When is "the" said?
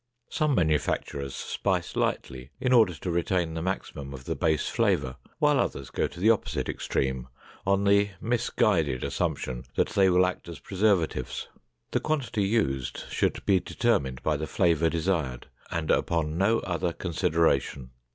3.53-3.61, 4.25-4.35, 6.19-6.31, 7.83-8.09, 11.91-11.99, 14.37-14.47